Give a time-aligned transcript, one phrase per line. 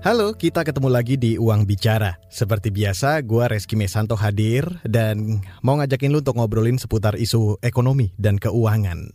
[0.00, 2.16] Halo, kita ketemu lagi di Uang Bicara.
[2.32, 8.08] Seperti biasa, gue Reski Mesanto hadir dan mau ngajakin lu untuk ngobrolin seputar isu ekonomi
[8.16, 9.12] dan keuangan.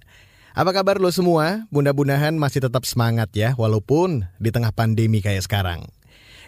[0.53, 1.65] Apa kabar lo semua?
[1.73, 5.89] Mudah-mudahan masih tetap semangat ya, walaupun di tengah pandemi kayak sekarang.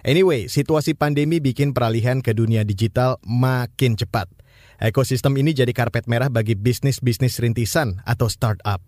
[0.05, 4.29] Anyway, situasi pandemi bikin peralihan ke dunia digital makin cepat.
[4.77, 8.85] Ekosistem ini jadi karpet merah bagi bisnis-bisnis rintisan atau startup.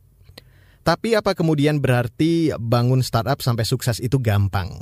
[0.86, 4.78] Tapi apa kemudian berarti bangun startup sampai sukses itu gampang?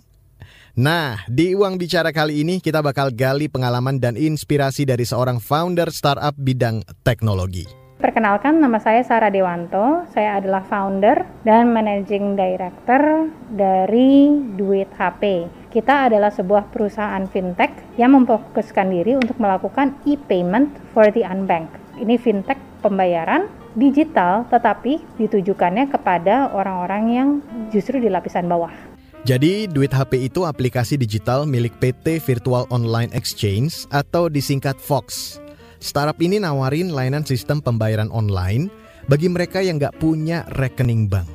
[0.77, 5.89] Nah, di Uang Bicara kali ini kita bakal gali pengalaman dan inspirasi dari seorang founder
[5.89, 7.65] startup bidang teknologi.
[7.97, 10.05] Perkenalkan, nama saya Sarah Dewanto.
[10.13, 15.49] Saya adalah founder dan managing director dari Duit HP.
[15.73, 21.73] Kita adalah sebuah perusahaan fintech yang memfokuskan diri untuk melakukan e-payment for the unbanked.
[21.97, 27.29] Ini fintech pembayaran digital tetapi ditujukannya kepada orang-orang yang
[27.73, 28.86] justru di lapisan bawah.
[29.25, 35.37] Jadi, Duit HP itu aplikasi digital milik PT Virtual Online Exchange atau disingkat Fox.
[35.81, 38.69] Startup ini nawarin layanan sistem pembayaran online
[39.05, 41.29] bagi mereka yang nggak punya rekening bank.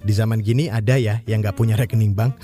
[0.00, 2.36] Di zaman gini ada ya yang nggak punya rekening bank?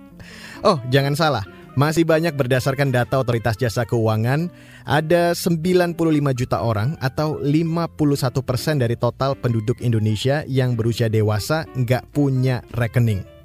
[0.68, 1.44] oh, jangan salah.
[1.78, 4.50] Masih banyak berdasarkan data Otoritas Jasa Keuangan,
[4.82, 5.94] ada 95
[6.34, 13.39] juta orang atau 51 persen dari total penduduk Indonesia yang berusia dewasa nggak punya rekening.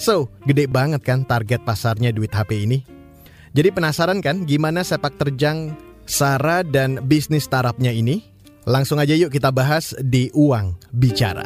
[0.00, 2.80] So, gede banget kan target pasarnya duit HP ini?
[3.52, 5.76] Jadi penasaran kan gimana sepak terjang
[6.08, 8.24] Sarah dan bisnis startupnya ini?
[8.64, 11.44] Langsung aja yuk kita bahas di Uang Bicara.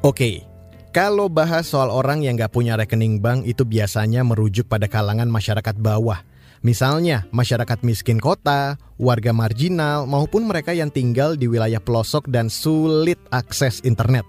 [0.00, 0.49] Oke,
[0.90, 5.78] kalau bahas soal orang yang gak punya rekening bank itu biasanya merujuk pada kalangan masyarakat
[5.78, 6.18] bawah.
[6.60, 13.16] Misalnya masyarakat miskin kota, warga marginal, maupun mereka yang tinggal di wilayah pelosok dan sulit
[13.32, 14.28] akses internet.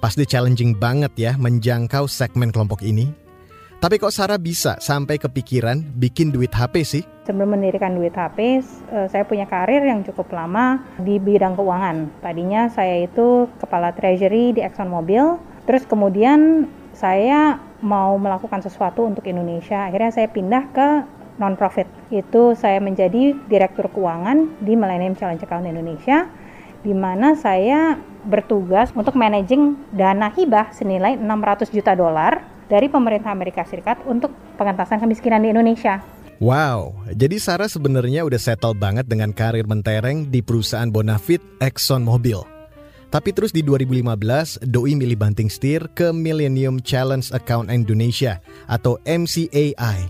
[0.00, 3.12] Pasti challenging banget ya menjangkau segmen kelompok ini.
[3.82, 7.02] Tapi kok Sarah bisa sampai kepikiran bikin duit HP sih?
[7.26, 12.22] Sebelum mendirikan duit HP, eh, saya punya karir yang cukup lama di bidang keuangan.
[12.22, 19.86] Tadinya saya itu kepala treasury di ExxonMobil, Terus kemudian saya mau melakukan sesuatu untuk Indonesia.
[19.90, 20.88] Akhirnya saya pindah ke
[21.40, 21.88] non-profit.
[22.12, 26.28] Itu saya menjadi direktur keuangan di Millennium Challenge Account Indonesia
[26.82, 27.94] di mana saya
[28.26, 34.98] bertugas untuk managing dana hibah senilai 600 juta dolar dari pemerintah Amerika Serikat untuk pengentasan
[34.98, 36.02] kemiskinan di Indonesia.
[36.42, 42.51] Wow, jadi Sarah sebenarnya udah settle banget dengan karir mentereng di perusahaan Bonafit Exxon Mobil.
[43.12, 50.08] Tapi terus di 2015, Doi milih banting setir ke Millennium Challenge Account Indonesia atau MCAI.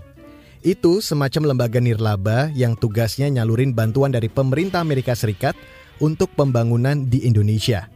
[0.63, 5.51] Itu semacam lembaga nirlaba yang tugasnya nyalurin bantuan dari pemerintah Amerika Serikat
[5.99, 7.91] untuk pembangunan di Indonesia.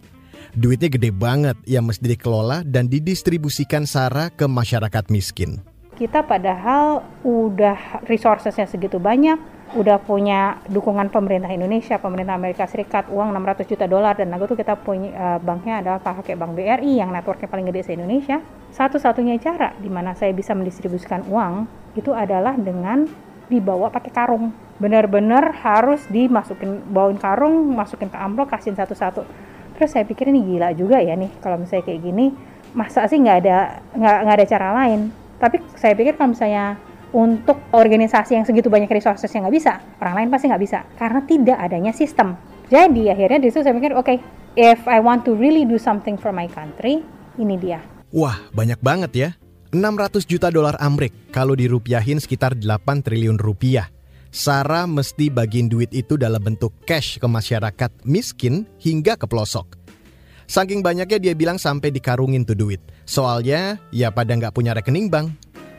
[0.52, 5.64] Duitnya gede banget yang mesti dikelola dan didistribusikan SARA ke masyarakat miskin.
[5.96, 9.40] Kita padahal udah resourcesnya segitu banyak,
[9.76, 14.56] udah punya dukungan pemerintah Indonesia, pemerintah Amerika Serikat, uang 600 juta dolar dan lagu itu
[14.56, 18.40] kita punya uh, banknya adalah pakai bank BRI yang networknya paling gede se Indonesia.
[18.72, 21.68] Satu-satunya cara di mana saya bisa mendistribusikan uang
[22.00, 23.04] itu adalah dengan
[23.52, 24.56] dibawa pakai karung.
[24.80, 29.28] Benar-benar harus dimasukin bawain karung, masukin ke amplop, kasihin satu-satu.
[29.76, 32.32] Terus saya pikir ini gila juga ya nih kalau misalnya kayak gini,
[32.72, 35.12] masa sih nggak ada nggak ada cara lain.
[35.38, 36.80] Tapi saya pikir kalau misalnya
[37.18, 41.20] untuk organisasi yang segitu banyak resources yang nggak bisa, orang lain pasti nggak bisa karena
[41.26, 42.38] tidak adanya sistem.
[42.70, 44.18] Jadi akhirnya di situ saya mikir, oke, okay,
[44.54, 47.02] if I want to really do something for my country,
[47.42, 47.82] ini dia.
[48.14, 49.30] Wah, banyak banget ya.
[49.74, 53.90] 600 juta dolar Amrik kalau dirupiahin sekitar 8 triliun rupiah.
[54.30, 59.74] Sarah mesti bagiin duit itu dalam bentuk cash ke masyarakat miskin hingga ke pelosok.
[60.48, 62.80] Saking banyaknya dia bilang sampai dikarungin tuh duit.
[63.04, 65.34] Soalnya ya pada nggak punya rekening bank.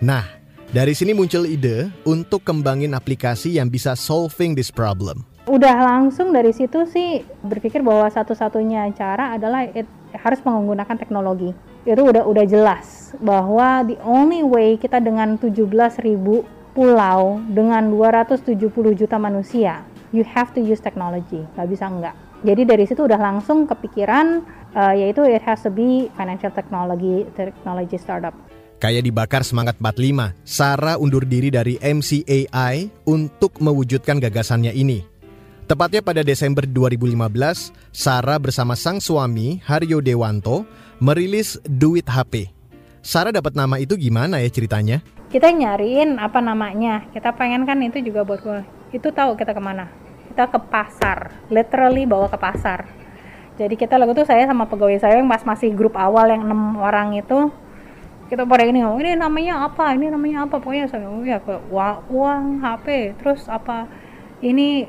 [0.04, 0.37] Nah,
[0.68, 5.24] dari sini muncul ide untuk kembangin aplikasi yang bisa solving this problem.
[5.48, 11.56] Udah langsung dari situ sih berpikir bahwa satu-satunya cara adalah it, harus menggunakan teknologi.
[11.88, 16.04] Itu udah udah jelas bahwa the only way kita dengan 17.000
[16.76, 18.60] pulau dengan 270
[18.92, 19.80] juta manusia,
[20.12, 22.14] you have to use technology, nggak bisa enggak.
[22.44, 24.44] Jadi dari situ udah langsung kepikiran
[24.76, 28.36] uh, yaitu it has to be financial technology technology startup.
[28.78, 35.02] Kayak dibakar semangat 45, Sarah undur diri dari MCAI untuk mewujudkan gagasannya ini.
[35.66, 40.62] Tepatnya pada Desember 2015, Sarah bersama sang suami, Haryo Dewanto,
[41.02, 42.54] merilis Duit HP.
[43.02, 45.02] Sarah dapat nama itu gimana ya ceritanya?
[45.28, 48.60] kita nyariin apa namanya kita pengen kan itu juga buat gue
[48.96, 49.92] itu tahu kita ke mana
[50.32, 52.88] kita ke pasar literally bawa ke pasar
[53.60, 57.12] jadi kita lagu tuh saya sama pegawai saya yang masih grup awal yang enam orang
[57.12, 57.52] itu
[58.28, 59.96] kita pada ini ngomong ini namanya apa?
[59.96, 60.60] Ini namanya apa?
[60.60, 61.40] Pokoknya saya ngomong ya
[62.12, 63.88] uang HP terus apa
[64.44, 64.84] ini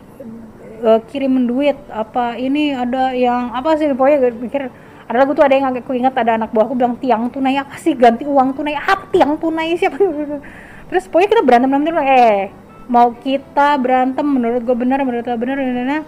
[0.84, 3.88] uh, kirimin duit apa ini ada yang apa sih?
[3.96, 4.68] Pokoknya mikir
[5.10, 7.96] ada lagu tuh ada yang aku ingat ada anak buahku bilang tiang tunai apa sih?
[7.96, 9.08] Ganti uang tunai apa?
[9.08, 9.96] Tiang tunai siapa?
[10.92, 12.52] Terus pokoknya kita berantem berantem eh
[12.92, 16.02] mau kita berantem menurut gue benar menurut gue benar benar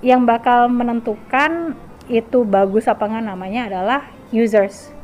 [0.00, 1.74] yang bakal menentukan
[2.06, 4.00] itu bagus apa enggak namanya adalah
[4.30, 4.95] users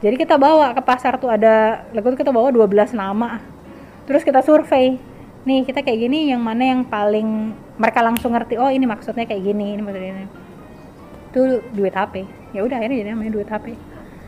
[0.00, 3.40] jadi kita bawa ke pasar tuh ada lagu kita bawa 12 nama.
[4.08, 4.96] Terus kita survei.
[5.44, 9.40] Nih kita kayak gini yang mana yang paling mereka langsung ngerti oh ini maksudnya kayak
[9.40, 10.28] gini ini maksudnya ini.
[11.32, 13.66] Itu duit HP ya udah akhirnya jadi namanya duit HP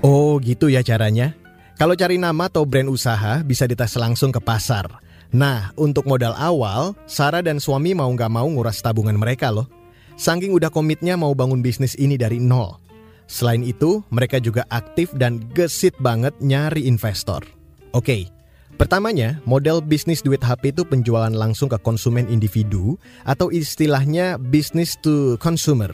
[0.02, 1.32] oh gitu ya caranya.
[1.78, 4.86] Kalau cari nama atau brand usaha bisa dites langsung ke pasar.
[5.32, 9.66] Nah untuk modal awal Sarah dan suami mau nggak mau nguras tabungan mereka loh.
[10.12, 12.81] Saking udah komitnya mau bangun bisnis ini dari nol
[13.32, 17.40] Selain itu, mereka juga aktif dan gesit banget nyari investor.
[17.96, 18.28] Oke,
[18.72, 25.38] Pertamanya, model bisnis duit HP itu penjualan langsung ke konsumen individu atau istilahnya business to
[25.38, 25.92] consumer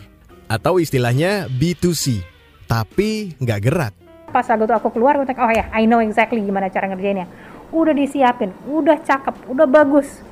[0.49, 2.25] atau istilahnya B2C,
[2.65, 3.93] tapi nggak gerak.
[4.33, 7.29] Pas aku tuh aku keluar, aku oh ya, I know exactly gimana cara ngerjainnya.
[7.75, 10.25] Udah disiapin, udah cakep, udah bagus.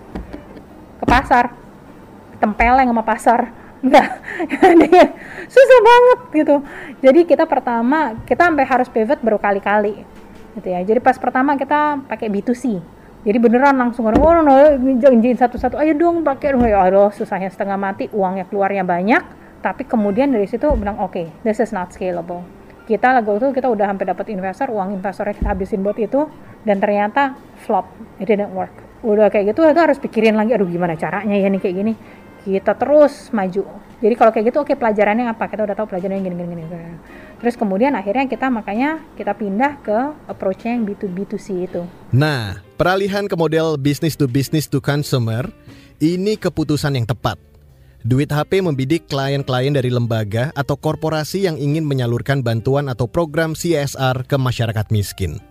[1.03, 1.53] Ke pasar,
[2.41, 3.66] tempeleng sama pasar.
[3.85, 4.09] Enggak,
[5.53, 6.57] susah banget gitu.
[7.05, 10.03] Jadi kita pertama, kita sampai harus pivot berkali-kali.
[10.57, 10.81] Gitu ya.
[10.81, 12.81] Jadi pas pertama kita pakai B2C,
[13.27, 14.55] jadi beneran langsung orang oh no,
[15.03, 15.75] janjiin satu-satu.
[15.83, 19.19] Ayo dong pakai ya Allah susahnya setengah mati uangnya keluarnya banyak.
[19.59, 22.47] Tapi kemudian dari situ bilang oke okay, this is not scalable.
[22.87, 26.31] Kita lagu itu kita udah hampir dapat investor uang investornya kita habisin buat itu
[26.63, 27.35] dan ternyata
[27.67, 27.91] flop.
[28.23, 28.71] It didn't work.
[29.03, 31.93] Udah kayak gitu itu harus pikirin lagi aduh gimana caranya ya nih kayak gini
[32.47, 33.67] kita terus maju.
[33.99, 35.51] Jadi kalau kayak gitu oke okay, pelajarannya apa?
[35.51, 36.65] Kita udah tahu pelajarannya gini gini gini
[37.37, 39.99] terus kemudian akhirnya kita makanya kita pindah ke
[40.29, 41.83] approach-nya yang B2B2C itu.
[42.13, 45.45] Nah peralihan ke model business to business to consumer
[46.01, 47.37] ini keputusan yang tepat.
[48.07, 54.23] Duit HP membidik klien-klien dari lembaga atau korporasi yang ingin menyalurkan bantuan atau program CSR
[54.31, 55.43] ke masyarakat miskin.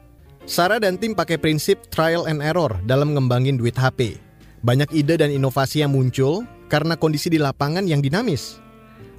[0.47, 4.21] Sarah dan tim pakai prinsip trial and error dalam ngembangin duit HP.
[4.63, 8.61] Banyak ide dan inovasi yang muncul karena kondisi di lapangan yang dinamis.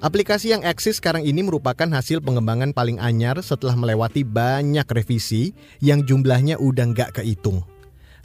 [0.04, 6.04] Aplikasi yang eksis sekarang ini merupakan hasil pengembangan paling anyar setelah melewati banyak revisi yang
[6.04, 7.64] jumlahnya udah nggak kehitung.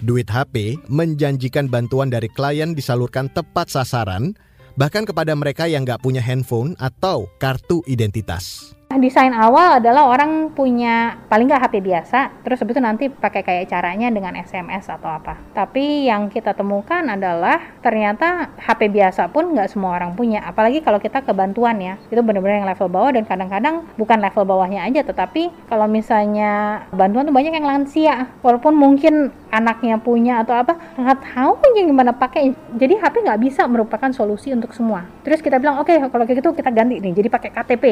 [0.01, 4.35] Duit HP menjanjikan bantuan dari klien disalurkan tepat sasaran
[4.75, 8.75] bahkan kepada mereka yang nggak punya handphone atau kartu identitas.
[9.01, 13.65] Desain awal adalah orang punya paling nggak HP biasa, terus habis itu nanti pakai kayak
[13.73, 15.41] caranya dengan SMS atau apa.
[15.57, 20.45] Tapi yang kita temukan adalah ternyata HP biasa pun nggak semua orang punya.
[20.45, 24.45] Apalagi kalau kita ke bantuan ya, itu benar-benar yang level bawah dan kadang-kadang bukan level
[24.45, 30.53] bawahnya aja, tetapi kalau misalnya bantuan tuh banyak yang lansia, walaupun mungkin anaknya punya atau
[30.53, 32.53] apa, nggak tahu gimana pakai.
[32.77, 35.09] Jadi HP nggak bisa merupakan solusi untuk semua.
[35.25, 37.85] Terus kita bilang oke okay, kalau kayak gitu kita ganti nih, jadi pakai KTP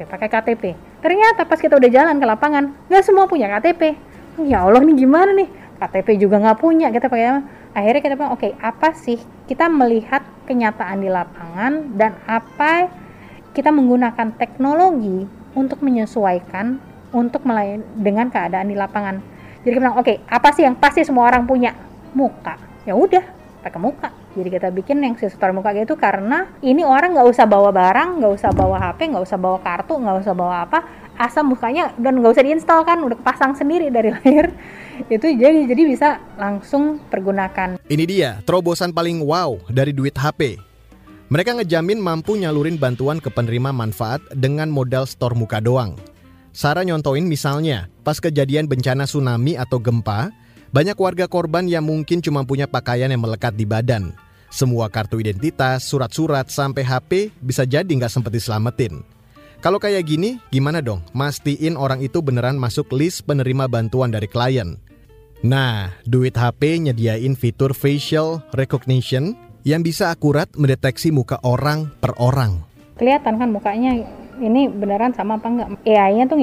[0.00, 0.64] Oke, pakai KTP.
[1.04, 4.00] Ternyata pas kita udah jalan ke lapangan, nggak semua punya KTP.
[4.48, 5.44] Ya Allah, nih gimana nih?
[5.76, 6.88] KTP juga nggak punya.
[6.88, 7.44] Kita pakai
[7.76, 12.88] akhirnya kita bilang, oke, apa sih kita melihat kenyataan di lapangan dan apa
[13.52, 16.80] kita menggunakan teknologi untuk menyesuaikan
[17.12, 19.20] untuk melayani dengan keadaan di lapangan.
[19.60, 21.76] Jadi kita bilang, oke, apa sih yang pasti semua orang punya?
[22.16, 22.56] Muka.
[22.88, 23.20] Ya udah,
[23.60, 27.74] pakai muka jadi kita bikin yang setor muka gitu karena ini orang nggak usah bawa
[27.74, 30.78] barang nggak usah bawa HP nggak usah bawa kartu nggak usah bawa apa
[31.20, 34.54] asam mukanya dan nggak usah diinstal kan udah pasang sendiri dari lahir.
[35.08, 37.80] Itu jadi jadi bisa langsung pergunakan.
[37.88, 40.70] Ini dia terobosan paling wow dari duit HP
[41.30, 45.94] mereka ngejamin mampu nyalurin bantuan ke penerima manfaat dengan modal store muka doang.
[46.50, 50.34] Sarah nyontoin misalnya, pas kejadian bencana tsunami atau gempa,
[50.70, 54.14] banyak warga korban yang mungkin cuma punya pakaian yang melekat di badan.
[54.50, 59.02] Semua kartu identitas, surat-surat, sampai HP bisa jadi nggak sempat diselamatin.
[59.60, 61.02] Kalau kayak gini, gimana dong?
[61.10, 64.78] Mastiin orang itu beneran masuk list penerima bantuan dari klien.
[65.42, 69.34] Nah, duit HP nyediain fitur facial recognition
[69.66, 72.62] yang bisa akurat mendeteksi muka orang per orang.
[72.96, 73.96] Kelihatan kan mukanya
[74.40, 75.68] ini beneran sama apa enggak?
[75.84, 76.40] AI-nya tuh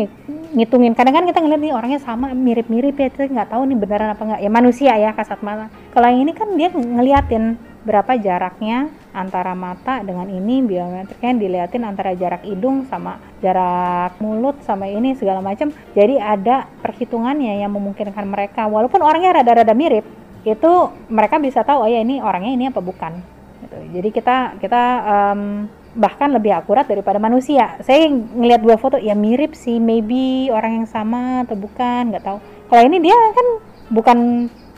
[0.54, 0.94] ngitungin.
[0.94, 4.24] Kadang kan kita ngeliat nih orangnya sama mirip-mirip ya kita nggak tahu nih beneran apa
[4.24, 4.42] enggak.
[4.46, 10.04] Ya manusia ya kasat mata kalau yang ini kan dia ngeliatin berapa jaraknya antara mata
[10.04, 15.74] dengan ini biometriknya dilihatin antara jarak hidung sama jarak mulut sama ini segala macam.
[15.98, 18.70] Jadi ada perhitungannya yang memungkinkan mereka.
[18.70, 20.06] Walaupun orangnya rada-rada mirip
[20.48, 20.72] itu
[21.12, 23.38] mereka bisa tahu oh ya ini orangnya ini apa bukan?
[23.58, 23.78] Gitu.
[23.90, 25.66] jadi kita kita um,
[25.98, 27.76] bahkan lebih akurat daripada manusia.
[27.82, 32.38] Saya ngelihat dua foto ya mirip sih maybe orang yang sama atau bukan nggak tahu.
[32.70, 33.48] Kalau ini dia kan
[33.90, 34.18] bukan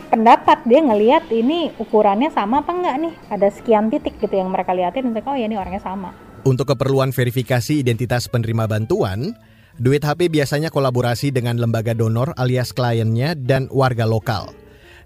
[0.09, 3.13] pendapat dia ngelihat ini ukurannya sama apa enggak nih?
[3.29, 6.15] Ada sekian titik gitu yang mereka liatin untuk oh ya ini orangnya sama.
[6.47, 9.35] Untuk keperluan verifikasi identitas penerima bantuan
[9.79, 14.51] Duit HP biasanya kolaborasi dengan lembaga donor alias kliennya dan warga lokal.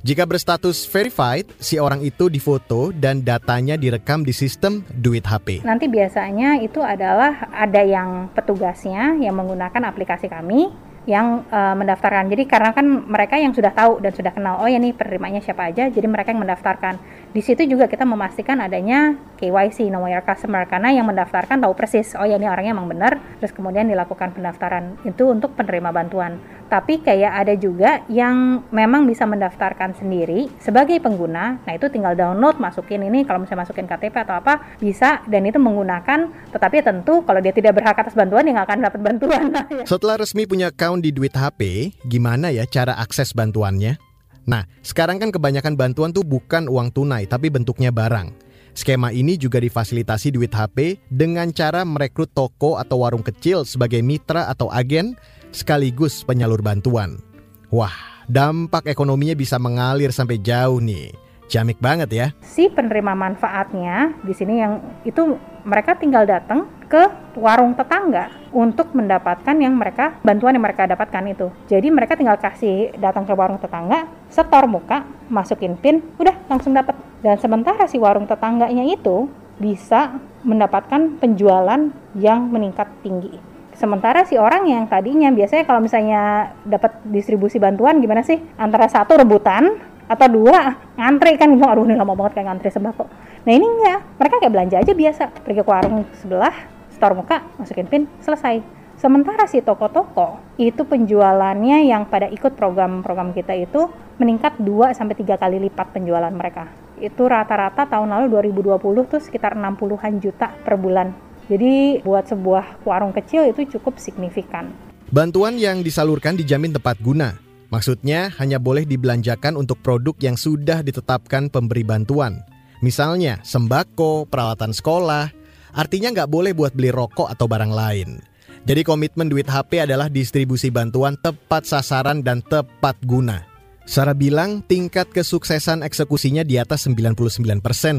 [0.04, 5.64] Jika berstatus verified, si orang itu difoto dan datanya direkam di sistem Duit HP.
[5.64, 10.68] Nanti biasanya itu adalah ada yang petugasnya yang menggunakan aplikasi kami
[11.08, 12.28] yang uh, mendaftarkan.
[12.28, 15.72] Jadi karena kan mereka yang sudah tahu dan sudah kenal, oh ya nih penerimanya siapa
[15.72, 17.00] aja, jadi mereka yang mendaftarkan.
[17.34, 22.14] Di situ juga kita memastikan adanya KYC, know your customer, karena yang mendaftarkan tahu persis,
[22.14, 25.02] oh ya ini orangnya emang benar, terus kemudian dilakukan pendaftaran.
[25.02, 26.38] Itu untuk penerima bantuan.
[26.70, 32.62] Tapi kayak ada juga yang memang bisa mendaftarkan sendiri sebagai pengguna, nah itu tinggal download,
[32.62, 37.42] masukin ini, kalau misalnya masukin KTP atau apa, bisa, dan itu menggunakan, tetapi tentu kalau
[37.42, 39.44] dia tidak berhak atas bantuan, dia nggak akan dapat bantuan.
[39.90, 44.13] Setelah resmi punya account di Duit HP, gimana ya cara akses bantuannya?
[44.44, 48.36] Nah, sekarang kan kebanyakan bantuan tuh bukan uang tunai tapi bentuknya barang.
[48.74, 54.50] Skema ini juga difasilitasi Duit HP dengan cara merekrut toko atau warung kecil sebagai mitra
[54.50, 55.14] atau agen
[55.54, 57.22] sekaligus penyalur bantuan.
[57.70, 57.94] Wah,
[58.26, 61.23] dampak ekonominya bisa mengalir sampai jauh nih.
[61.54, 62.28] Jamik banget ya.
[62.42, 67.06] Si penerima manfaatnya di sini yang itu mereka tinggal datang ke
[67.38, 71.54] warung tetangga untuk mendapatkan yang mereka bantuan yang mereka dapatkan itu.
[71.70, 76.98] Jadi mereka tinggal kasih datang ke warung tetangga, setor muka, masukin pin, udah langsung dapat.
[77.22, 79.30] Dan sementara si warung tetangganya itu
[79.62, 83.54] bisa mendapatkan penjualan yang meningkat tinggi.
[83.78, 88.38] Sementara si orang yang tadinya biasanya kalau misalnya dapat distribusi bantuan gimana sih?
[88.58, 93.06] Antara satu rebutan atau dua ngantri kan gitu aduh ini lama banget kayak ngantri sembako
[93.44, 94.00] nah ini enggak.
[94.24, 95.24] Mereka kayak belanja aja biasa.
[95.44, 96.56] Pergi ke warung sebelah
[96.96, 98.64] store muka masukin pin selesai.
[98.96, 105.36] Sementara si toko-toko itu penjualannya yang pada ikut program-program kita itu meningkat 2 sampai tiga
[105.36, 106.72] kali lipat penjualan mereka.
[107.04, 108.80] Itu rata-rata tahun lalu 2020
[109.12, 111.12] tuh sekitar 60-an juta per bulan.
[111.52, 114.72] Jadi buat sebuah warung kecil itu cukup signifikan.
[115.12, 117.36] Bantuan yang disalurkan dijamin tepat guna,
[117.74, 122.46] Maksudnya hanya boleh dibelanjakan untuk produk yang sudah ditetapkan pemberi bantuan.
[122.86, 125.34] Misalnya sembako, peralatan sekolah,
[125.74, 128.22] artinya nggak boleh buat beli rokok atau barang lain.
[128.70, 133.42] Jadi komitmen duit HP adalah distribusi bantuan tepat sasaran dan tepat guna.
[133.90, 137.26] Sarah bilang tingkat kesuksesan eksekusinya di atas 99%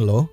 [0.01, 0.31] loh.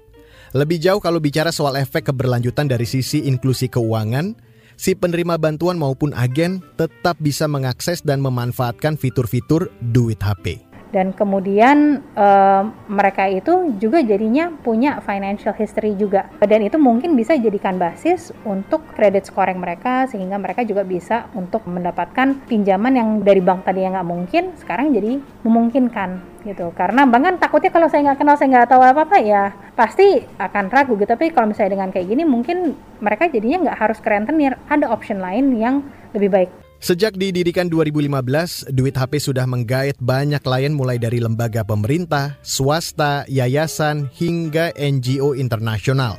[0.53, 4.37] Lebih jauh kalau bicara soal efek keberlanjutan dari sisi inklusi keuangan,
[4.81, 12.03] si penerima bantuan maupun agen tetap bisa mengakses dan memanfaatkan fitur-fitur duit HP dan kemudian
[12.19, 16.27] uh, mereka itu juga jadinya punya financial history juga.
[16.43, 21.63] Dan itu mungkin bisa jadikan basis untuk kredit scoring mereka sehingga mereka juga bisa untuk
[21.63, 25.17] mendapatkan pinjaman yang dari bank tadi yang nggak mungkin sekarang jadi
[25.47, 26.75] memungkinkan gitu.
[26.75, 29.43] Karena bank kan takutnya kalau saya nggak kenal saya nggak tahu apa apa ya
[29.73, 31.07] pasti akan ragu gitu.
[31.07, 35.23] Tapi kalau misalnya dengan kayak gini mungkin mereka jadinya nggak harus ke rentenir ada option
[35.23, 41.21] lain yang lebih baik Sejak didirikan 2015, Duit HP sudah menggait banyak klien mulai dari
[41.21, 46.17] lembaga pemerintah, swasta, yayasan, hingga NGO internasional.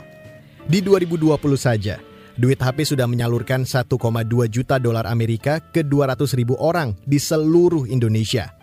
[0.71, 1.99] Di 2020 saja,
[2.39, 3.91] Duit HP sudah menyalurkan 1,2
[4.47, 8.55] juta dolar Amerika ke 200 ribu orang di seluruh Indonesia.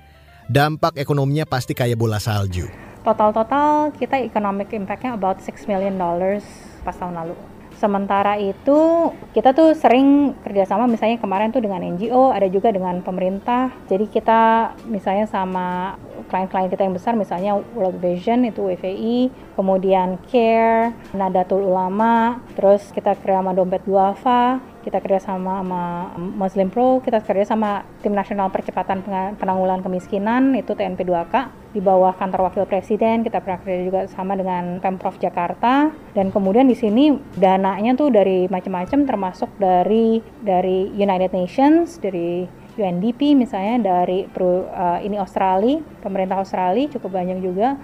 [0.47, 2.71] Dampak ekonominya pasti kayak bola salju.
[3.03, 6.47] Total-total kita economic impact-nya about 6 million dollars
[6.79, 7.58] pas tahun lalu.
[7.79, 13.71] Sementara itu kita tuh sering kerjasama misalnya kemarin tuh dengan NGO, ada juga dengan pemerintah.
[13.87, 15.95] Jadi kita misalnya sama
[16.27, 23.15] klien-klien kita yang besar misalnya World Vision itu WVI, kemudian CARE, Nadatul Ulama, terus kita
[23.15, 28.47] kerja sama Dompet Duafa, kita kerja sama sama Muslim Pro, kita kerja sama Tim Nasional
[28.49, 29.03] Percepatan
[29.37, 31.35] Penanggulangan Kemiskinan itu TNP 2K
[31.69, 36.65] di bawah kantor wakil presiden, kita pernah kerja juga sama dengan Pemprov Jakarta dan kemudian
[36.65, 44.25] di sini dananya tuh dari macam-macam termasuk dari dari United Nations, dari UNDP misalnya dari
[44.25, 47.75] uh, ini Australia, pemerintah Australia cukup banyak juga.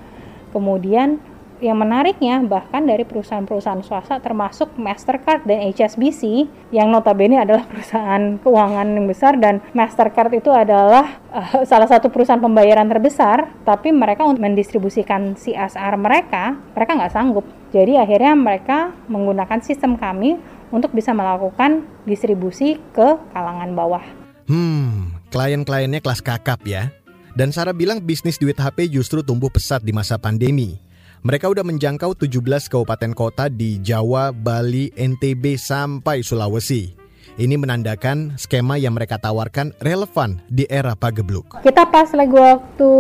[0.55, 1.19] Kemudian
[1.63, 8.87] yang menariknya bahkan dari perusahaan-perusahaan swasta termasuk Mastercard dan HSBC yang notabene adalah perusahaan keuangan
[8.91, 14.43] yang besar dan Mastercard itu adalah uh, salah satu perusahaan pembayaran terbesar tapi mereka untuk
[14.43, 17.45] mendistribusikan CSR mereka mereka nggak sanggup
[17.75, 20.39] jadi akhirnya mereka menggunakan sistem kami
[20.71, 24.03] untuk bisa melakukan distribusi ke kalangan bawah.
[24.47, 26.91] Hmm, klien-kliennya kelas kakap ya.
[27.35, 30.79] Dan Sarah bilang bisnis duit HP justru tumbuh pesat di masa pandemi.
[31.25, 37.04] Mereka udah menjangkau 17 kabupaten kota di Jawa, Bali, NTB, sampai Sulawesi.
[37.35, 41.59] Ini menandakan skema yang mereka tawarkan relevan di era pagebluk.
[41.67, 42.91] Kita pas lagi waktu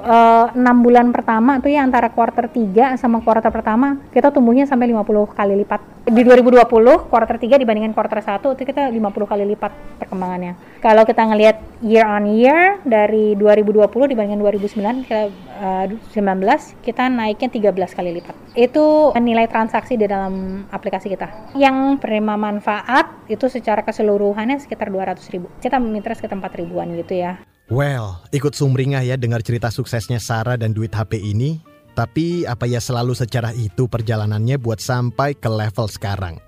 [0.00, 4.64] uh, eh, 6 bulan pertama tuh ya antara kuarter 3 sama kuarter pertama kita tumbuhnya
[4.64, 6.72] sampai 50 kali lipat di 2020
[7.12, 10.56] quarter 3 dibandingkan quarter 1 itu kita 50 kali lipat perkembangannya.
[10.80, 15.28] Kalau kita ngelihat year on year dari 2020 dibandingkan 2009 kita
[15.60, 18.34] uh, 19 kita naiknya 13 kali lipat.
[18.56, 21.52] Itu nilai transaksi di dalam aplikasi kita.
[21.60, 25.46] Yang penerima manfaat itu secara keseluruhannya sekitar 200 ribu.
[25.58, 27.42] Kita mitra sekitar 4 ribuan gitu ya.
[27.70, 31.62] Well, ikut sumringah ya dengar cerita suksesnya Sarah dan duit HP ini.
[31.92, 36.40] Tapi apa ya selalu secara itu perjalanannya buat sampai ke level sekarang?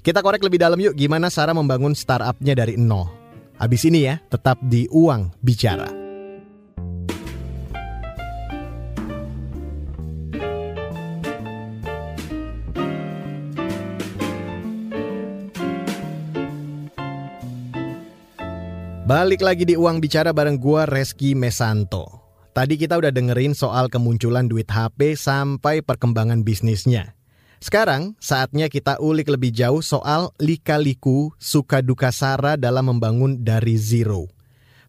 [0.00, 3.12] Kita korek lebih dalam yuk gimana Sarah membangun startupnya dari nol.
[3.60, 6.07] Habis ini ya, tetap di Uang Bicara.
[19.08, 22.28] Balik lagi di Uang Bicara bareng gua Reski Mesanto.
[22.52, 27.16] Tadi kita udah dengerin soal kemunculan duit HP sampai perkembangan bisnisnya.
[27.56, 34.28] Sekarang saatnya kita ulik lebih jauh soal lika-liku suka duka Sarah dalam membangun dari zero.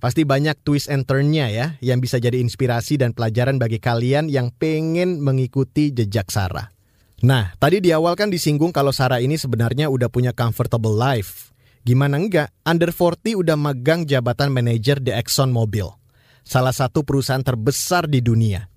[0.03, 4.51] Pasti banyak twist and turn-nya ya yang bisa jadi inspirasi dan pelajaran bagi kalian yang
[4.51, 6.75] pengen mengikuti jejak Sarah.
[7.23, 11.55] Nah, tadi di awal kan disinggung kalau Sarah ini sebenarnya udah punya comfortable life.
[11.89, 12.53] Gimana enggak?
[12.69, 15.89] Under 40 udah megang jabatan manajer di Exxon Mobil
[16.45, 18.69] salah satu perusahaan terbesar di dunia.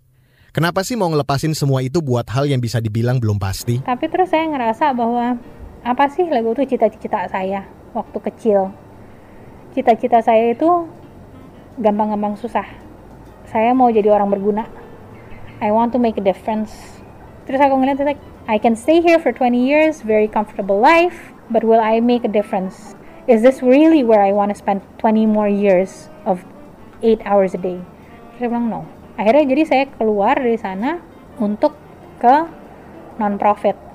[0.49, 3.85] Kenapa sih mau ngelepasin semua itu buat hal yang bisa dibilang belum pasti?
[3.85, 5.37] Tapi terus saya ngerasa bahwa
[5.85, 8.72] apa sih lagu itu cita-cita saya waktu kecil.
[9.77, 10.88] Cita-cita saya itu
[11.85, 12.64] gampang-gampang susah.
[13.44, 14.64] Saya mau jadi orang berguna.
[15.61, 16.72] I want to make a difference.
[17.44, 18.16] Terus aku ngeliat
[18.48, 22.33] I can stay here for 20 years, very comfortable life, but will I make a
[22.33, 22.96] difference?
[23.30, 26.42] Is this really where I want to spend 20 more years of
[27.02, 27.78] 8 hours a day?
[28.38, 28.82] Saya bilang no.
[29.14, 30.98] Akhirnya jadi saya keluar dari sana
[31.38, 31.78] untuk
[32.18, 32.35] ke
[33.20, 33.92] non profit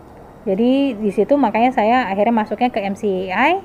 [0.47, 3.59] jadi di situ makanya saya akhirnya masuknya ke MCAI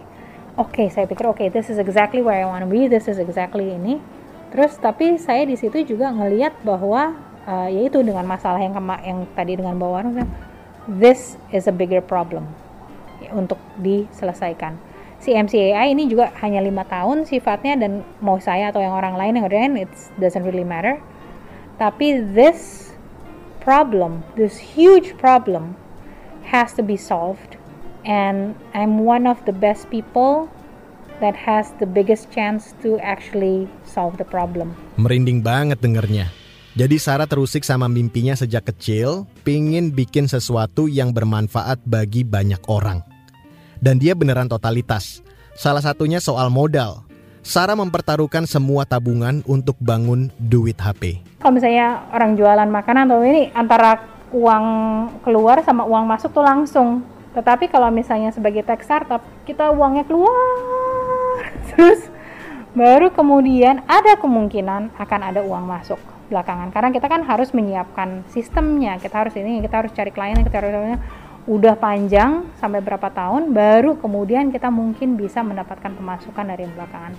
[0.59, 3.07] oke okay, saya pikir oke okay, this is exactly where I want to be this
[3.07, 4.03] is exactly ini.
[4.51, 7.14] Terus tapi saya di situ juga ngelihat bahwa
[7.46, 10.27] uh, yaitu dengan masalah yang kema yang tadi dengan bawaan
[10.90, 12.51] this is a bigger problem.
[13.22, 14.75] Ya, untuk diselesaikan
[15.23, 19.39] si MCAI ini juga hanya lima tahun sifatnya dan mau saya atau yang orang lain
[19.39, 20.99] yang udah it doesn't really matter
[21.79, 22.91] tapi this
[23.63, 25.79] problem this huge problem
[26.43, 27.55] has to be solved
[28.03, 30.51] and I'm one of the best people
[31.23, 34.75] that has the biggest chance to actually solve the problem.
[34.99, 36.35] Merinding banget dengernya.
[36.75, 43.12] Jadi Sarah terusik sama mimpinya sejak kecil, pingin bikin sesuatu yang bermanfaat bagi banyak orang
[43.83, 45.27] dan dia beneran totalitas.
[45.59, 47.03] Salah satunya soal modal.
[47.42, 51.18] Sarah mempertaruhkan semua tabungan untuk bangun duit HP.
[51.42, 53.99] Kalau misalnya orang jualan makanan atau ini antara
[54.31, 54.64] uang
[55.27, 57.03] keluar sama uang masuk tuh langsung.
[57.35, 60.31] Tetapi kalau misalnya sebagai tech startup, kita uangnya keluar
[61.75, 62.07] terus
[62.79, 65.99] baru kemudian ada kemungkinan akan ada uang masuk
[66.31, 66.71] belakangan.
[66.71, 70.73] Karena kita kan harus menyiapkan sistemnya, kita harus ini, kita harus cari klien, kita harus
[71.47, 77.13] udah panjang sampai berapa tahun baru kemudian kita mungkin bisa mendapatkan pemasukan dari belakangan.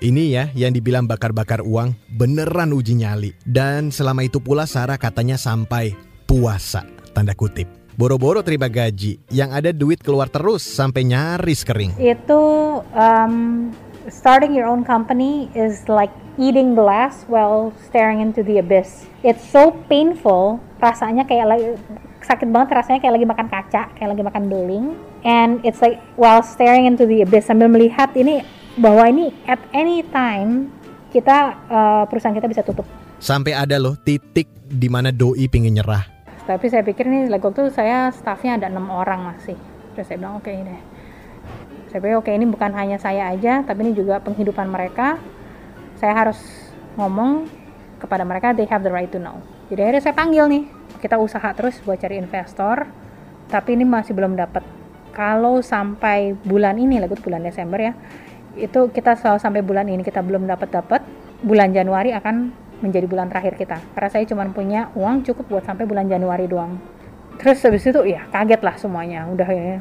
[0.00, 5.36] Ini ya yang dibilang bakar-bakar uang beneran uji nyali dan selama itu pula Sarah katanya
[5.36, 5.92] sampai
[6.24, 7.68] puasa tanda kutip.
[8.00, 12.00] Boro-boro terima gaji yang ada duit keluar terus sampai nyaris kering.
[12.00, 12.40] Itu
[12.96, 13.68] um,
[14.08, 16.08] starting your own company is like
[16.40, 19.04] eating glass while staring into the abyss.
[19.20, 21.76] It's so painful, rasanya kayak
[22.30, 24.94] sakit banget rasanya kayak lagi makan kaca, kayak lagi makan beling.
[25.26, 28.46] And it's like while staring into the abyss sambil melihat ini
[28.78, 30.70] bahwa ini at any time
[31.10, 32.86] kita uh, perusahaan kita bisa tutup.
[33.18, 36.06] Sampai ada loh titik di mana doi pingin nyerah.
[36.46, 39.58] Tapi saya pikir nih like waktu itu saya staffnya ada enam orang masih.
[39.98, 40.80] Terus saya bilang oke okay, deh.
[41.90, 45.18] Saya pikir oke okay, ini bukan hanya saya aja, tapi ini juga penghidupan mereka.
[45.98, 46.38] Saya harus
[46.94, 47.50] ngomong
[48.00, 49.42] kepada mereka they have the right to know.
[49.68, 52.86] Jadi akhirnya saya panggil nih kita usaha terus buat cari investor
[53.48, 54.62] tapi ini masih belum dapat
[55.10, 57.92] kalau sampai bulan ini lah bulan Desember ya
[58.54, 61.00] itu kita selalu sampai bulan ini kita belum dapat dapat
[61.40, 63.78] bulan Januari akan menjadi bulan terakhir kita.
[63.94, 66.80] Karena saya cuma punya uang cukup buat sampai bulan Januari doang.
[67.40, 69.28] Terus habis itu ya kaget lah semuanya.
[69.28, 69.80] Udah ya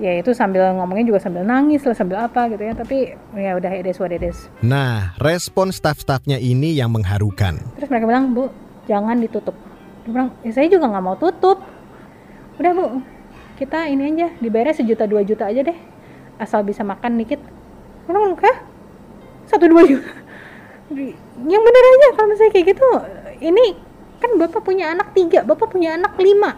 [0.00, 0.12] ya.
[0.16, 2.72] Itu sambil ngomongnya juga sambil nangis lah sambil apa gitu ya.
[2.76, 4.48] Tapi ya udah it is what it is.
[4.64, 7.60] Nah respon staff-staffnya ini yang mengharukan.
[7.76, 8.48] Terus mereka bilang bu
[8.88, 9.56] jangan ditutup
[10.04, 11.60] dia bilang ya saya juga nggak mau tutup.
[12.56, 12.84] Udah bu
[13.60, 15.78] kita ini aja dibayar sejuta dua juta aja deh
[16.40, 17.40] asal bisa makan dikit.
[18.08, 18.64] Bilang kah
[19.48, 20.08] satu dua juta?
[21.44, 22.88] Yang bener aja kalau misalnya kayak gitu
[23.40, 23.64] ini
[24.20, 26.56] kan bapak punya anak tiga bapak punya anak lima.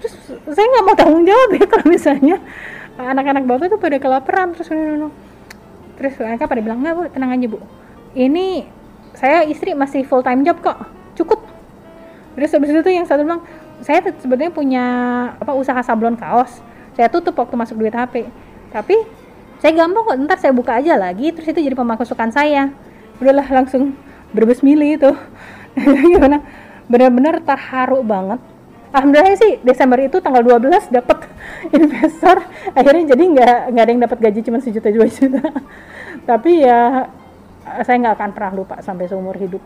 [0.00, 0.14] Terus
[0.56, 2.36] saya nggak mau tanggung jawab ya kalau misalnya
[2.96, 4.68] anak-anak bapak tuh pada kelaparan terus
[6.00, 7.58] terus mereka pada bilang nggak bu tenang aja bu.
[8.16, 8.66] Ini
[9.14, 10.80] saya istri masih full time job kok
[11.18, 11.49] cukup
[12.36, 13.42] terus habis itu yang satu bilang
[13.80, 14.84] saya sebetulnya punya
[15.40, 16.60] apa usaha sablon kaos.
[16.94, 18.28] Saya tutup waktu masuk duit HP
[18.70, 18.96] tapi
[19.60, 21.32] saya gampang kok ntar saya buka aja lagi.
[21.32, 22.72] Terus itu jadi pemasukan saya.
[23.20, 23.96] Udahlah langsung
[24.32, 25.10] berbes milih itu.
[26.12, 26.44] Gimana?
[26.88, 28.40] Benar-benar terharu banget.
[28.90, 31.28] Alhamdulillah sih Desember itu tanggal 12 dapat
[31.78, 32.42] investor.
[32.74, 35.44] Akhirnya jadi nggak nggak ada yang dapat gaji cuma sejuta dua juta.
[36.28, 37.06] Tapi ya
[37.86, 39.62] saya nggak akan pernah lupa sampai seumur hidup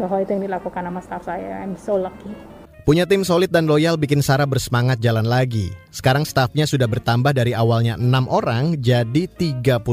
[0.00, 2.32] bahwa itu yang dilakukan sama staff saya I'm so lucky
[2.80, 5.70] Punya tim solid dan loyal bikin Sarah bersemangat jalan lagi.
[5.92, 9.84] Sekarang stafnya sudah bertambah dari awalnya 6 orang jadi 35.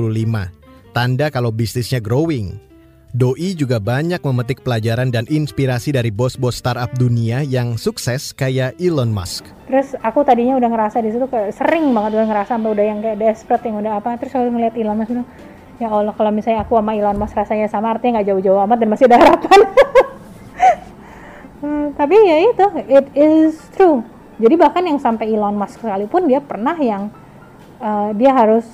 [0.96, 2.58] Tanda kalau bisnisnya growing.
[3.14, 9.12] Doi juga banyak memetik pelajaran dan inspirasi dari bos-bos startup dunia yang sukses kayak Elon
[9.12, 9.48] Musk.
[9.68, 13.18] Terus aku tadinya udah ngerasa di situ sering banget udah ngerasa sampai udah yang kayak
[13.20, 14.16] desperate yang udah apa.
[14.22, 15.28] Terus aku ngeliat Elon Musk bilang,
[15.78, 18.90] ya Allah kalau misalnya aku sama Elon Musk rasanya sama artinya nggak jauh-jauh amat dan
[18.90, 19.60] masih ada harapan.
[21.62, 24.02] hmm, tapi ya itu, it is true.
[24.38, 27.10] Jadi bahkan yang sampai Elon Musk sekalipun dia pernah yang
[27.82, 28.66] uh, dia harus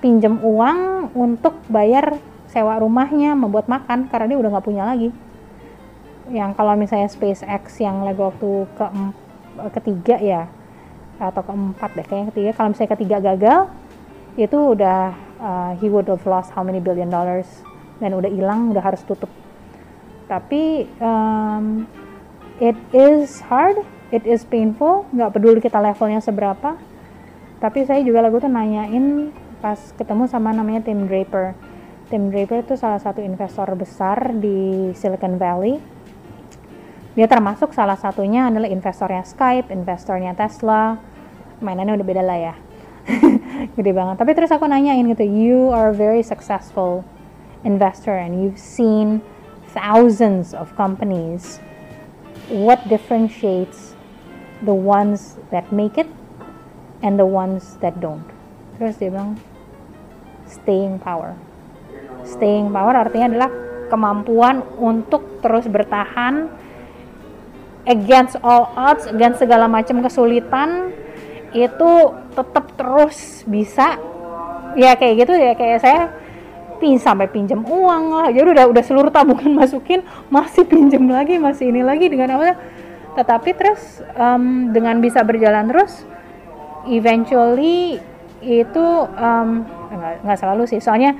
[0.00, 2.16] pinjam uang untuk bayar
[2.48, 5.08] sewa rumahnya, membuat makan karena dia udah nggak punya lagi.
[6.30, 8.86] Yang kalau misalnya SpaceX yang lagi waktu ke
[9.76, 10.42] ketiga ya
[11.20, 13.60] atau keempat deh kayaknya ketiga kalau misalnya ketiga gagal
[14.40, 17.48] itu udah uh, he would have lost how many billion dollars
[17.98, 19.28] dan udah hilang udah harus tutup
[20.30, 21.88] tapi um,
[22.62, 23.80] it is hard
[24.14, 26.76] it is painful nggak peduli kita levelnya seberapa
[27.58, 31.52] tapi saya juga lagu tuh nanyain pas ketemu sama namanya Tim Draper
[32.10, 35.78] Tim Draper itu salah satu investor besar di Silicon Valley.
[37.14, 40.98] Dia termasuk salah satunya adalah investornya Skype, investornya Tesla.
[41.62, 42.54] Mainannya udah beda lah ya.
[43.76, 44.16] Gede banget.
[44.20, 47.02] Tapi terus aku nanyain gitu, you are very successful
[47.66, 49.20] investor and you've seen
[49.74, 51.58] thousands of companies.
[52.50, 53.94] What differentiates
[54.62, 56.10] the ones that make it
[57.02, 58.26] and the ones that don't?
[58.78, 59.38] Terus dia bilang,
[60.48, 61.38] staying power
[62.24, 63.50] staying power artinya adalah
[63.90, 66.46] kemampuan untuk terus bertahan
[67.88, 70.94] against all odds, against segala macam kesulitan
[71.54, 71.92] itu
[72.34, 73.98] tetap terus bisa.
[74.78, 76.02] Ya kayak gitu ya kayak saya
[76.80, 78.28] pin sampai pinjam uang lah.
[78.32, 80.00] Jadi udah udah seluruh tabungan masukin
[80.32, 82.56] masih pinjam lagi masih ini lagi dengan apa.
[83.18, 86.06] Tetapi terus um, dengan bisa berjalan terus
[86.88, 88.00] eventually
[88.40, 88.86] itu
[89.20, 89.68] um,
[90.24, 90.80] nggak selalu sih.
[90.80, 91.18] Soalnya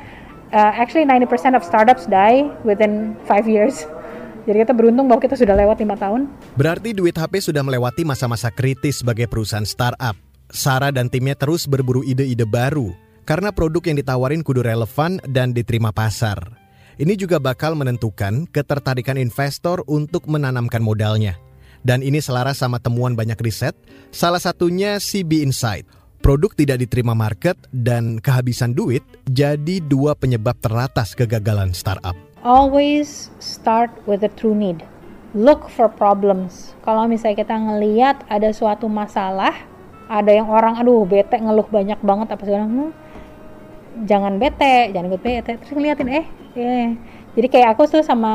[0.55, 3.85] uh, actually 90% of startups die within 5 years.
[4.45, 6.31] Jadi kita beruntung bahwa kita sudah lewat lima tahun.
[6.57, 10.17] Berarti Duit HP sudah melewati masa-masa kritis sebagai perusahaan startup.
[10.51, 12.91] Sarah dan timnya terus berburu ide-ide baru
[13.23, 16.59] karena produk yang ditawarin kudu relevan dan diterima pasar.
[16.99, 21.39] Ini juga bakal menentukan ketertarikan investor untuk menanamkan modalnya.
[21.81, 23.73] Dan ini selaras sama temuan banyak riset,
[24.13, 25.89] salah satunya CB Insight
[26.21, 32.13] Produk tidak diterima market dan kehabisan duit jadi dua penyebab teratas kegagalan startup.
[32.41, 34.83] Always start with the true need.
[35.37, 36.73] Look for problems.
[36.83, 39.53] Kalau misalnya kita ngeliat ada suatu masalah,
[40.09, 42.91] ada yang orang aduh bete ngeluh banyak banget apa segala hmm,
[44.09, 45.53] jangan bete, jangan ikut bete.
[45.61, 46.27] Terus ngeliatin eh,
[46.57, 46.89] yeah.
[47.37, 48.33] jadi kayak aku tuh sama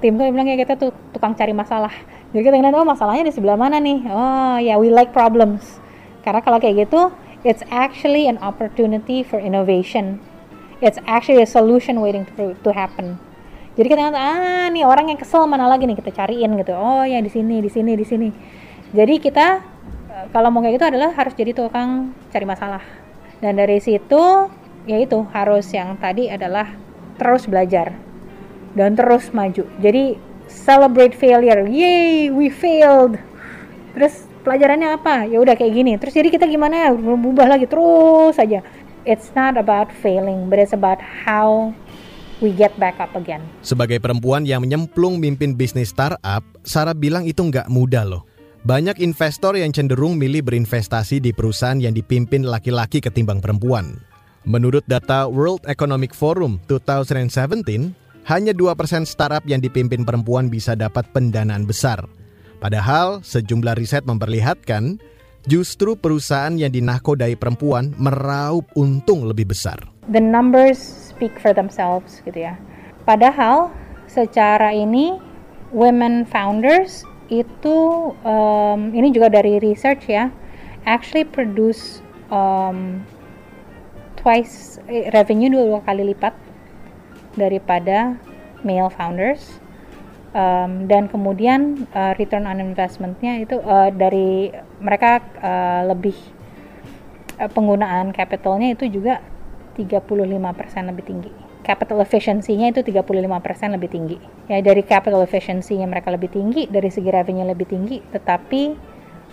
[0.00, 1.92] tim tuh bilang ya kita tuh tukang cari masalah.
[2.32, 4.00] Jadi kita ngeliat oh masalahnya di sebelah mana nih?
[4.08, 5.80] Oh ya yeah, we like problems
[6.20, 7.12] karena kalau kayak gitu,
[7.44, 10.20] it's actually an opportunity for innovation.
[10.80, 13.20] It's actually a solution waiting to, to happen.
[13.76, 16.72] Jadi kita ngata, ah nih orang yang kesel mana lagi nih kita cariin gitu.
[16.72, 18.28] Oh ya di sini, di sini, di sini.
[18.96, 19.46] Jadi kita
[20.08, 22.82] eh, kalau mau kayak gitu adalah harus jadi tukang cari masalah.
[23.44, 24.48] Dan dari situ
[24.88, 26.72] ya itu harus yang tadi adalah
[27.20, 27.92] terus belajar
[28.72, 29.68] dan terus maju.
[29.84, 30.16] Jadi
[30.48, 31.68] celebrate failure.
[31.68, 33.20] Yay, we failed
[33.94, 38.64] terus pelajarannya apa ya udah kayak gini terus jadi kita gimana berubah lagi terus saja
[39.04, 41.72] it's not about failing but it's about how
[42.40, 43.44] we get back up again.
[43.60, 48.24] Sebagai perempuan yang menyemplung mimpin bisnis startup, Sarah bilang itu nggak mudah loh.
[48.60, 54.04] Banyak investor yang cenderung milih berinvestasi di perusahaan yang dipimpin laki-laki ketimbang perempuan.
[54.44, 57.92] Menurut data World Economic Forum 2017,
[58.28, 62.04] hanya 2% startup yang dipimpin perempuan bisa dapat pendanaan besar.
[62.60, 65.00] Padahal sejumlah riset memperlihatkan
[65.48, 69.80] justru perusahaan yang dinakodai perempuan meraup untung lebih besar.
[70.10, 72.58] The numbers speak for themselves gitu ya.
[73.04, 73.72] Padahal
[74.10, 75.16] secara ini
[75.70, 80.34] women founders itu um, ini juga dari research ya
[80.82, 82.02] actually produce
[82.34, 83.06] um,
[84.18, 86.34] twice eh, revenue dua kali lipat
[87.38, 88.18] daripada
[88.66, 89.62] male founders
[90.34, 96.16] um, dan kemudian uh, return on investmentnya itu uh, dari mereka uh, lebih
[97.38, 99.22] uh, penggunaan capitalnya itu juga
[99.78, 104.18] 35% lebih tinggi capital efficiency-nya itu 35% lebih tinggi.
[104.48, 108.62] Ya dari capital efficiency-nya mereka lebih tinggi, dari segi revenue lebih tinggi, tetapi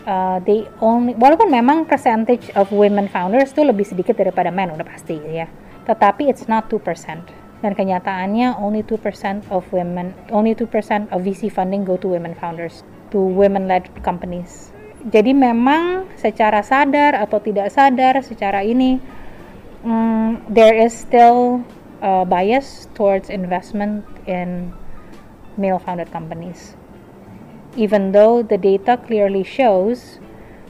[0.05, 4.85] uh, they only walaupun memang percentage of women founders itu lebih sedikit daripada men udah
[4.85, 5.47] pasti ya.
[5.87, 7.36] Tetapi it's not 2%.
[7.57, 12.85] Dan kenyataannya only 2% of women only 2% of VC funding go to women founders,
[13.09, 14.69] to women led companies.
[15.07, 19.01] Jadi memang secara sadar atau tidak sadar secara ini
[19.87, 21.63] um, there is still
[22.01, 24.73] uh, bias towards investment in
[25.57, 26.75] male founded companies.
[27.77, 30.17] Even though the data clearly shows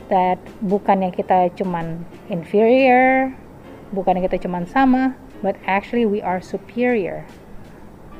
[0.07, 3.31] that bukannya kita cuman inferior,
[3.91, 7.25] bukannya kita cuman sama, but actually we are superior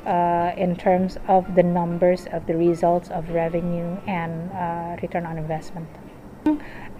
[0.06, 5.36] uh, in terms of the numbers of the results of revenue and uh, return on
[5.36, 5.86] investment.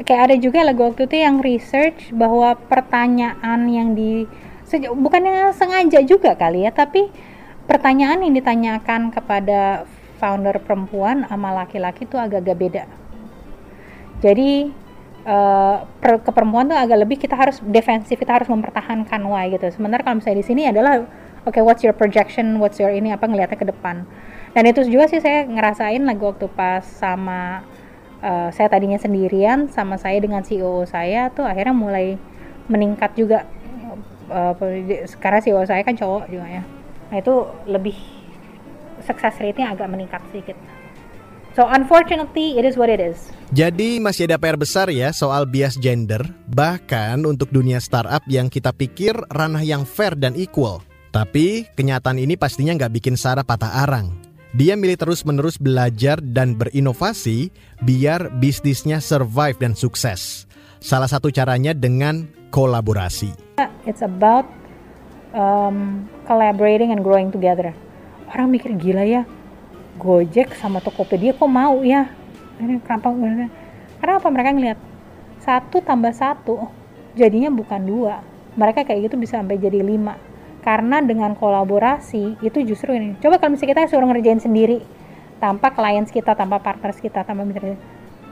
[0.04, 4.28] Kayak ada juga lagu waktu itu yang research bahwa pertanyaan yang di
[4.76, 7.08] bukannya sengaja juga kali ya tapi
[7.64, 9.88] pertanyaan yang ditanyakan kepada
[10.20, 12.84] founder perempuan sama laki-laki itu agak-agak beda
[14.20, 14.68] jadi
[15.28, 19.68] uh, per, ke perempuan tuh agak lebih kita harus defensif kita harus mempertahankan why gitu.
[19.68, 21.04] Sementara kalau misalnya di sini adalah
[21.44, 24.08] oke okay, what's your projection what's your ini apa ngelihatnya ke depan.
[24.56, 27.62] Dan itu juga sih saya ngerasain lagi waktu pas sama
[28.24, 32.16] uh, saya tadinya sendirian sama saya dengan CEO saya tuh akhirnya mulai
[32.72, 33.44] meningkat juga.
[34.28, 34.52] Uh,
[35.08, 36.62] sekarang sih saya kan cowok juga ya.
[37.08, 37.96] Nah itu lebih
[39.00, 40.56] success rate-nya agak meningkat sedikit
[41.58, 43.34] So unfortunately it is what it is.
[43.50, 48.70] Jadi masih ada PR besar ya soal bias gender, bahkan untuk dunia startup yang kita
[48.70, 50.86] pikir ranah yang fair dan equal.
[51.10, 54.14] Tapi kenyataan ini pastinya nggak bikin Sarah patah arang.
[54.54, 57.50] Dia milih terus-menerus belajar dan berinovasi
[57.82, 60.46] biar bisnisnya survive dan sukses.
[60.78, 63.34] Salah satu caranya dengan kolaborasi.
[63.82, 64.46] It's about
[65.34, 67.74] um, collaborating and growing together.
[68.30, 69.26] Orang mikir gila ya,
[69.98, 72.06] Gojek sama Tokopedia kok mau ya?
[72.62, 73.10] Ini kenapa?
[73.98, 74.78] Karena apa mereka ngelihat
[75.42, 76.70] satu tambah satu
[77.18, 78.22] jadinya bukan dua.
[78.54, 80.14] Mereka kayak gitu bisa sampai jadi lima.
[80.62, 83.18] Karena dengan kolaborasi itu justru ini.
[83.18, 84.82] Coba kalau misalnya kita suruh ngerjain sendiri
[85.42, 87.78] tanpa clients kita, tanpa partners kita, tanpa misalnya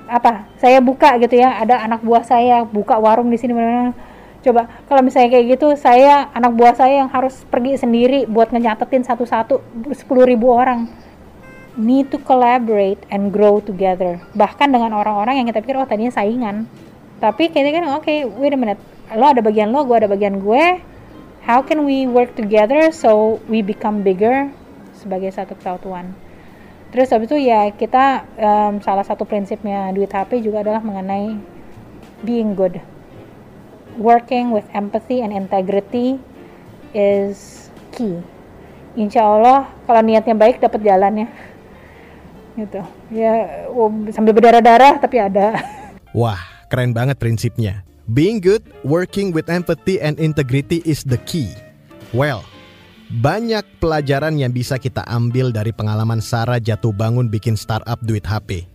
[0.06, 3.90] apa saya buka gitu ya ada anak buah saya buka warung di sini mana
[4.38, 9.02] coba kalau misalnya kayak gitu saya anak buah saya yang harus pergi sendiri buat ngenyatetin
[9.02, 9.58] satu-satu
[9.98, 10.86] sepuluh ribu orang
[11.76, 16.68] need to collaborate and grow together bahkan dengan orang-orang yang kita pikir oh tadinya saingan
[17.20, 18.80] tapi kayaknya kan oke okay, wait a minute
[19.14, 20.80] lo ada bagian lo gue ada bagian gue
[21.44, 24.50] how can we work together so we become bigger
[24.96, 26.16] sebagai satu kesatuan
[26.96, 31.34] Terus habis itu ya kita um, salah satu prinsipnya duit HP juga adalah mengenai
[32.22, 32.78] being good.
[34.00, 36.16] Working with empathy and integrity
[36.94, 38.22] is key.
[38.96, 41.28] Insya Allah kalau niatnya baik dapat jalannya.
[42.56, 42.80] Gitu.
[43.12, 43.68] Ya
[44.10, 45.60] sambil berdarah-darah tapi ada.
[46.16, 46.40] Wah,
[46.72, 47.84] keren banget prinsipnya.
[48.08, 51.52] Being good, working with empathy and integrity is the key.
[52.14, 52.46] Well,
[53.12, 58.66] banyak pelajaran yang bisa kita ambil dari pengalaman Sarah jatuh bangun bikin startup duit HP.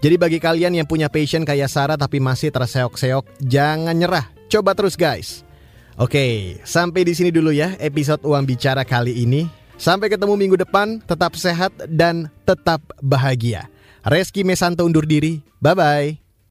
[0.00, 4.32] Jadi bagi kalian yang punya passion kayak Sarah tapi masih terseok-seok, jangan nyerah.
[4.48, 5.44] Coba terus guys.
[6.00, 9.59] Oke, sampai di sini dulu ya episode Uang Bicara kali ini.
[9.80, 13.64] Sampai ketemu minggu depan, tetap sehat dan tetap bahagia.
[14.04, 15.40] Reski Mesanto undur diri.
[15.56, 16.19] Bye-bye.